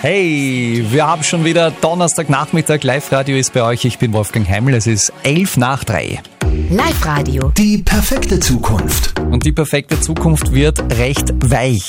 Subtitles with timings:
[0.00, 2.82] Hey, wir haben schon wieder Donnerstagnachmittag.
[2.82, 3.84] Live-Radio ist bei euch.
[3.84, 4.74] Ich bin Wolfgang Heimel.
[4.74, 6.20] Es ist elf nach drei.
[6.70, 7.52] Live-Radio.
[7.56, 9.16] Die perfekte Zukunft.
[9.20, 11.88] Und die perfekte Zukunft wird recht weich.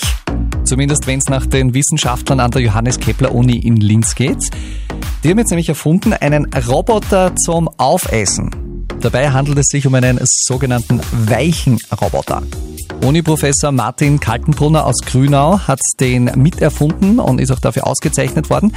[0.64, 4.52] Zumindest wenn es nach den Wissenschaftlern an der Johannes Kepler Uni in Linz geht.
[5.24, 8.52] Die haben jetzt nämlich erfunden einen Roboter zum Aufessen.
[9.00, 12.44] Dabei handelt es sich um einen sogenannten weichen Roboter.
[13.06, 18.74] Uni-Professor Martin Kaltenbrunner aus Grünau hat den miterfunden und ist auch dafür ausgezeichnet worden.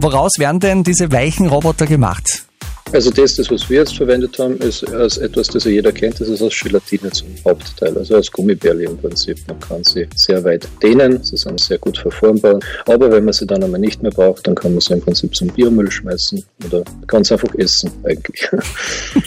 [0.00, 2.46] Woraus werden denn diese weichen Roboter gemacht?
[2.92, 6.28] Also das, das, was wir jetzt verwendet haben, ist etwas, das ja jeder kennt, das
[6.28, 9.38] ist aus Gelatine zum Hauptteil, also aus Gummibärli im Prinzip.
[9.48, 13.46] Man kann sie sehr weit dehnen, sie sind sehr gut verformbar, aber wenn man sie
[13.46, 16.84] dann einmal nicht mehr braucht, dann kann man sie im Prinzip zum Biomüll schmeißen oder
[17.12, 18.48] es einfach essen eigentlich.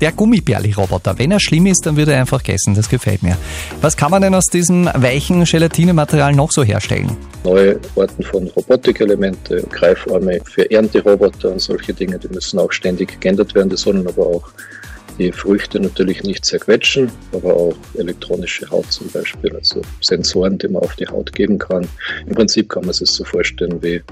[0.00, 1.18] Der Gummibärli-Roboter.
[1.18, 2.74] Wenn er schlimm ist, dann wird er einfach gegessen.
[2.74, 3.36] Das gefällt mir.
[3.80, 7.16] Was kann man denn aus diesem weichen Gelatinematerial noch so herstellen?
[7.44, 13.54] Neue Arten von Robotikelemente, Greifarme für Ernteroboter und solche Dinge, die müssen auch ständig geändert
[13.54, 13.70] werden.
[13.70, 14.48] Die sollen aber auch
[15.18, 20.82] die Früchte natürlich nicht zerquetschen, aber auch elektronische Haut zum Beispiel, also Sensoren, die man
[20.82, 21.86] auf die Haut geben kann.
[22.26, 24.02] Im Prinzip kann man es sich so vorstellen wie in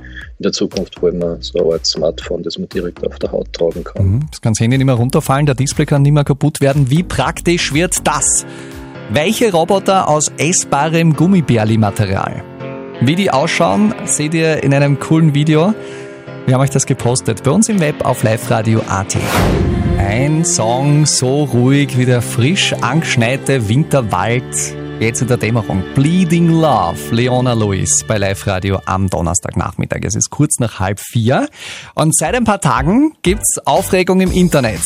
[0.41, 3.85] der Zukunft, wo man so eine Art Smartphone, das man direkt auf der Haut tragen
[3.85, 4.07] kann.
[4.07, 6.91] Mhm, das kann das Handy nicht mehr runterfallen, der Display kann nicht mehr kaputt werden.
[6.91, 8.45] Wie praktisch wird das?
[9.11, 12.43] Welche Roboter aus essbarem Gummibärli-Material?
[13.01, 15.75] Wie die ausschauen, seht ihr in einem coolen Video.
[16.47, 19.17] Wir haben euch das gepostet bei uns im Web auf liveradio.at.
[20.19, 24.43] Ein Song so ruhig wie der frisch angeschneite Winterwald.
[24.99, 25.85] Jetzt in der Dämmerung.
[25.95, 29.99] Bleeding Love, Leona Lewis bei Live Radio am Donnerstagnachmittag.
[30.05, 31.51] Es ist kurz nach halb vier.
[31.95, 34.81] Und seit ein paar Tagen gibt's Aufregung im Internet.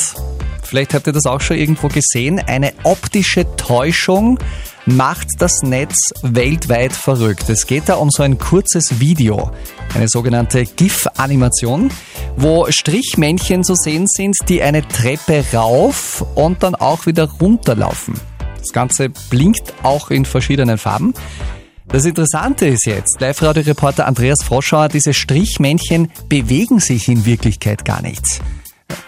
[0.65, 2.41] Vielleicht habt ihr das auch schon irgendwo gesehen.
[2.41, 4.41] Eine optische Täuschung
[4.87, 7.49] macht das Netz weltweit verrückt.
[7.49, 9.51] Es geht da um so ein kurzes Video,
[9.95, 11.91] eine sogenannte GIF-Animation,
[12.37, 18.15] wo Strichmännchen zu sehen sind, die eine Treppe rauf und dann auch wieder runterlaufen.
[18.59, 21.15] Das Ganze blinkt auch in verschiedenen Farben.
[21.89, 28.41] Das Interessante ist jetzt, Live-Radio-Reporter Andreas Froschauer, diese Strichmännchen bewegen sich in Wirklichkeit gar nicht.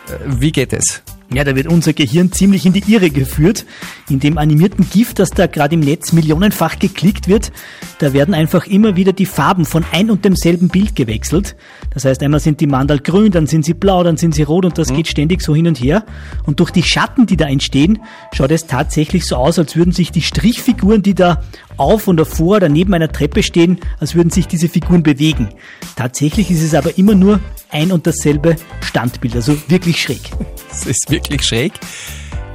[0.09, 1.03] Äh, wie geht es?
[1.35, 3.65] Ja, da wird unser Gehirn ziemlich in die Irre geführt.
[4.11, 7.53] In dem animierten GIF, das da gerade im Netz millionenfach geklickt wird,
[8.01, 11.57] da werden einfach immer wieder die Farben von ein und demselben Bild gewechselt.
[11.95, 14.67] Das heißt, einmal sind die Mandal grün, dann sind sie blau, dann sind sie rot
[14.67, 14.97] und das mhm.
[14.97, 16.05] geht ständig so hin und her.
[16.45, 18.01] Und durch die Schatten, die da entstehen,
[18.33, 21.43] schaut es tatsächlich so aus, als würden sich die Strichfiguren, die da
[21.77, 25.49] auf und davor oder neben einer Treppe stehen, als würden sich diese Figuren bewegen.
[25.97, 27.41] Tatsächlich ist es aber immer nur
[27.71, 30.21] ein und dasselbe Standbild, also wirklich schräg.
[30.69, 31.75] Das ist wirklich schräg.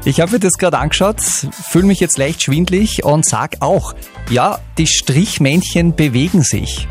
[0.03, 3.94] Ich habe mir das gerade angeschaut, fühle mich jetzt leicht schwindlig und sag auch,
[4.29, 6.88] ja, die Strichmännchen bewegen sich.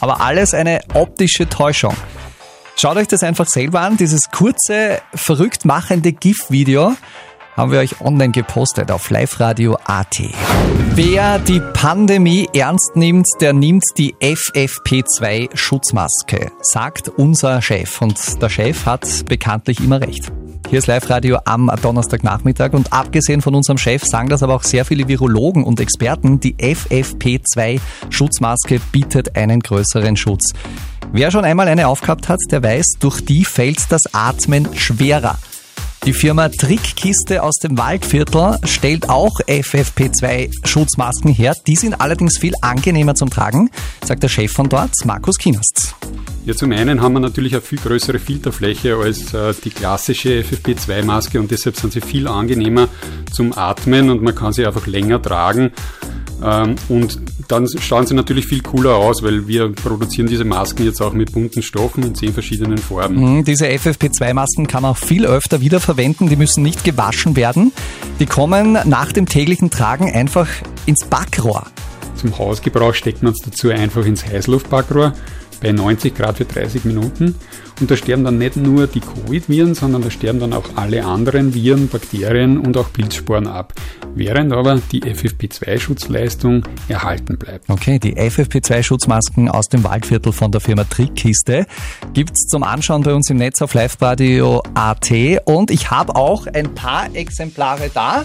[0.00, 1.94] Aber alles eine optische Täuschung.
[2.76, 6.94] Schaut euch das einfach selber an, dieses kurze, verrückt machende GIF-Video
[7.60, 10.22] haben wir euch online gepostet auf liveradio.at.
[10.94, 18.00] Wer die Pandemie ernst nimmt, der nimmt die FFP2 Schutzmaske, sagt unser Chef.
[18.00, 20.32] Und der Chef hat bekanntlich immer recht.
[20.70, 24.86] Hier ist Live-Radio am Donnerstagnachmittag und abgesehen von unserem Chef sagen das aber auch sehr
[24.86, 30.54] viele Virologen und Experten, die FFP2-Schutzmaske bietet einen größeren Schutz.
[31.12, 35.36] Wer schon einmal eine aufgehabt hat, der weiß, durch die fällt das Atmen schwerer.
[36.06, 41.54] Die Firma Trickkiste aus dem Waldviertel stellt auch FFP2 Schutzmasken her.
[41.66, 43.70] Die sind allerdings viel angenehmer zum Tragen,
[44.02, 45.94] sagt der Chef von dort, Markus Kinast.
[46.46, 51.38] Ja, zum einen haben wir natürlich eine viel größere Filterfläche als äh, die klassische FFP2-Maske
[51.38, 52.88] und deshalb sind sie viel angenehmer
[53.30, 55.70] zum Atmen und man kann sie einfach länger tragen.
[56.42, 57.18] Ähm, und
[57.50, 61.32] dann schauen sie natürlich viel cooler aus, weil wir produzieren diese Masken jetzt auch mit
[61.32, 63.38] bunten Stoffen in zehn verschiedenen Farben.
[63.38, 66.28] Mhm, diese FFP2-Masken kann man auch viel öfter wiederverwenden.
[66.28, 67.72] Die müssen nicht gewaschen werden.
[68.20, 70.48] Die kommen nach dem täglichen Tragen einfach
[70.86, 71.66] ins Backrohr.
[72.14, 75.14] Zum Hausgebrauch steckt man es dazu einfach ins Heißluftbackrohr
[75.60, 77.34] bei 90 Grad für 30 Minuten.
[77.80, 81.54] Und da sterben dann nicht nur die Covid-Viren, sondern da sterben dann auch alle anderen
[81.54, 83.72] Viren, Bakterien und auch Pilzsporen ab.
[84.14, 87.70] Während aber die FFP2-Schutzleistung erhalten bleibt.
[87.70, 91.66] Okay, die FFP2-Schutzmasken aus dem Waldviertel von der Firma Trickkiste
[92.12, 95.10] gibt es zum Anschauen bei uns im Netz auf liveradio.at
[95.44, 98.24] und ich habe auch ein paar Exemplare da.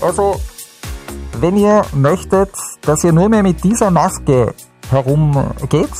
[0.00, 0.40] Also,
[1.40, 2.50] wenn ihr möchtet,
[2.82, 4.54] dass ihr nur mehr mit dieser Maske
[4.90, 5.90] herumgeht,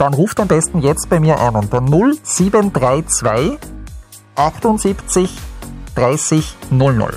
[0.00, 3.58] dann ruft am besten jetzt bei mir an unter 0732
[4.34, 5.30] 78
[5.94, 7.12] 30 00.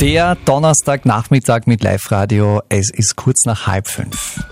[0.00, 2.62] Der Donnerstagnachmittag mit Live-Radio.
[2.70, 4.42] Es ist kurz nach halb fünf.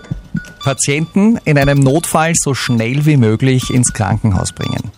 [0.63, 4.91] Patienten in einem Notfall so schnell wie möglich ins Krankenhaus bringen.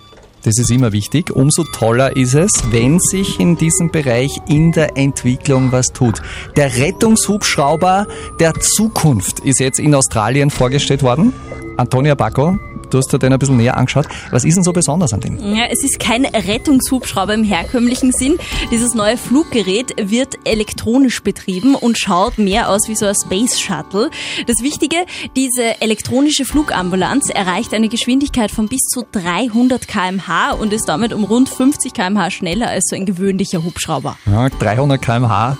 [0.45, 1.31] Das ist immer wichtig.
[1.31, 6.21] Umso toller ist es, wenn sich in diesem Bereich in der Entwicklung was tut.
[6.55, 8.05] Der Rettungshubschrauber
[8.39, 11.33] der Zukunft ist jetzt in Australien vorgestellt worden.
[11.77, 12.59] Antonia Bacco,
[12.95, 14.07] Du hast dir den ein bisschen näher angeschaut.
[14.31, 15.37] Was ist denn so besonders an dem?
[15.53, 18.37] Ja, es ist kein Rettungshubschrauber im herkömmlichen Sinn.
[18.71, 24.09] Dieses neue Fluggerät wird elektronisch betrieben und schaut mehr aus wie so ein Space Shuttle.
[24.47, 24.95] Das Wichtige,
[25.35, 31.25] diese elektronische Flugambulanz erreicht eine Geschwindigkeit von bis zu 300 kmh und ist damit um
[31.25, 34.17] rund 50 kmh schneller als so ein gewöhnlicher Hubschrauber.
[34.25, 35.57] Ja, 300 kmh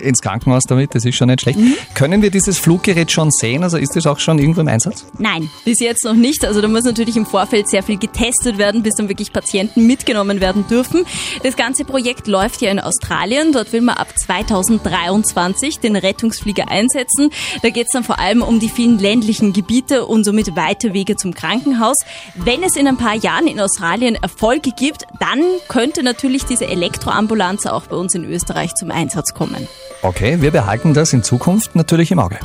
[0.00, 1.58] ins Krankenhaus damit, das ist schon nicht schlecht.
[1.58, 1.74] Mhm.
[1.94, 3.62] Können wir dieses Fluggerät schon sehen?
[3.62, 5.06] Also ist das auch schon irgendwo im Einsatz?
[5.18, 6.44] Nein, bis jetzt noch nicht.
[6.44, 10.40] Also da muss natürlich im Vorfeld sehr viel getestet werden, bis dann wirklich Patienten mitgenommen
[10.40, 11.04] werden dürfen.
[11.42, 13.52] Das ganze Projekt läuft ja in Australien.
[13.52, 17.30] Dort will man ab 2023 den Rettungsflieger einsetzen.
[17.62, 21.16] Da geht es dann vor allem um die vielen ländlichen Gebiete und somit weite Wege
[21.16, 21.96] zum Krankenhaus.
[22.34, 27.66] Wenn es in ein paar Jahren in Australien Erfolge gibt, dann könnte natürlich diese Elektroambulanz
[27.66, 29.63] auch bei uns in Österreich zum Einsatz kommen.
[30.02, 32.38] Okay, wir behalten das in Zukunft natürlich im Auge.